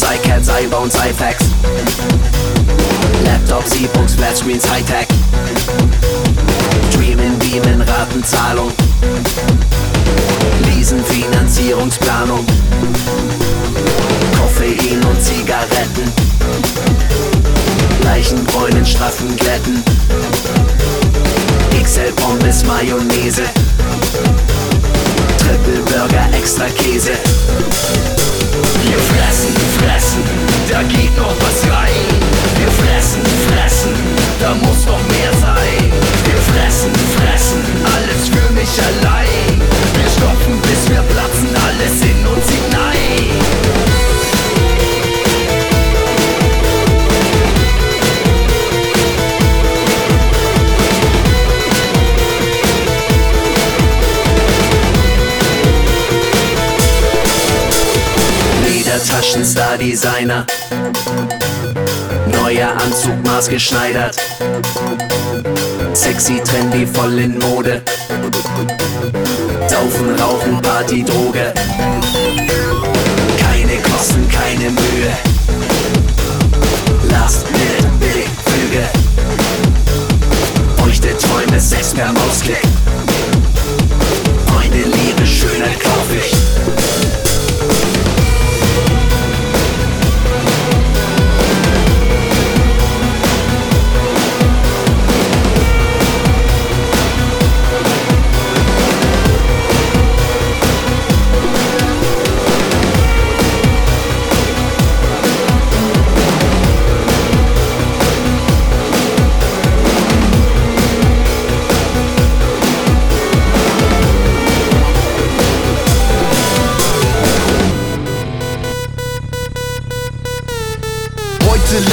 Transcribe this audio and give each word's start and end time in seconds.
iPods, 0.00 0.16
iCads, 0.16 0.48
iPhones, 0.48 0.94
iPads. 0.96 1.44
Laptops, 3.24 3.74
E-Books, 3.76 4.14
Flatscreens, 4.14 4.64
Hightech. 4.70 5.06
Streamen, 6.90 7.38
Beamen, 7.38 7.82
Ratenzahlung. 7.82 8.72
Leasen, 10.64 11.04
Finanzierungsplanung. 11.04 12.46
Koffein 14.38 15.04
und 15.04 15.22
Zigaretten. 15.22 16.12
Leichenbräunen, 18.04 18.86
straffen 18.86 19.36
Glätten. 19.36 19.82
XL 21.82 22.12
Pommes, 22.12 22.64
Mayonnaise. 22.64 23.42
Triple 25.38 25.82
Burger, 25.84 26.28
extra 26.32 26.66
Käse. 26.70 27.12
Ledertaschen, 59.20 59.44
Star 59.44 59.76
Designer. 59.76 60.46
Neuer 62.26 62.70
Anzug, 62.70 63.22
maßgeschneidert. 63.22 64.16
Sexy, 65.92 66.40
trendy, 66.42 66.86
voll 66.86 67.18
in 67.18 67.38
Mode. 67.38 67.82
Saufen, 69.68 70.18
Rauchen, 70.18 70.62
Party, 70.62 71.04
Droge. 71.04 71.52
Keine 73.38 73.82
Kosten, 73.82 74.26
keine 74.30 74.70
Mühe. 74.70 75.12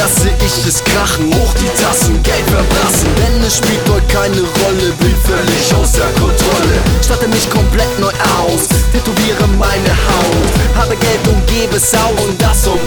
Lasse 0.07 0.29
ich 0.39 0.65
es 0.65 0.83
krachen, 0.83 1.25
hoch 1.35 1.53
die 1.55 1.69
Tassen, 1.81 2.21
Geld 2.23 2.47
verblassen. 2.49 3.09
Denn 3.19 3.43
es 3.43 3.57
spielt 3.57 3.83
heute 3.89 4.07
keine 4.07 4.39
Rolle, 4.39 4.93
bin 4.99 5.15
völlig 5.27 5.73
außer 5.75 6.07
Kontrolle. 6.19 6.79
Statte 7.03 7.27
mich 7.27 7.49
komplett 7.49 7.91
neu 7.99 8.11
aus, 8.39 8.69
tätowiere 8.93 9.47
meine 9.59 9.93
Haut. 10.07 10.47
Habe 10.77 10.95
Geld 10.95 11.27
und 11.27 11.45
gebe 11.47 11.75
es 11.75 11.93
aus 11.93 12.15
und 12.25 12.41
das 12.41 12.67
um 12.67 12.79